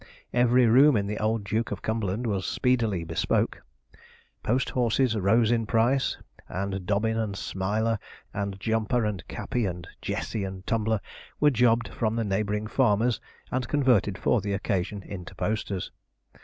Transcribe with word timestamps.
Every 0.33 0.65
room 0.65 0.97
in 0.97 1.05
the 1.05 1.19
Old 1.19 1.43
Duke 1.43 1.69
of 1.69 1.83
Cumberland 1.83 2.25
was 2.25 2.43
speedily 2.47 3.03
bespoke. 3.03 3.61
Post 4.41 4.71
horses 4.71 5.15
rose 5.15 5.51
in 5.51 5.67
price, 5.67 6.17
and 6.49 6.87
Dobbin 6.87 7.17
and 7.19 7.35
Smiler, 7.37 7.99
and 8.33 8.59
Jumper 8.59 9.05
and 9.05 9.23
Cappy, 9.27 9.67
and 9.67 9.87
Jessy 10.01 10.43
and 10.43 10.65
Tumbler 10.65 11.01
were 11.39 11.51
jobbed 11.51 11.89
from 11.89 12.15
the 12.15 12.23
neighbouring 12.25 12.65
farmers, 12.65 13.21
and 13.51 13.67
converted 13.67 14.17
for 14.17 14.41
the 14.41 14.53
occasion 14.53 15.03
into 15.03 15.35
posters. 15.35 15.91